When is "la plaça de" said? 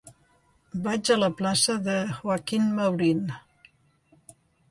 1.23-1.97